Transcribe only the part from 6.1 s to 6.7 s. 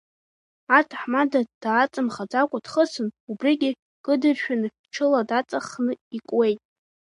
икуеит.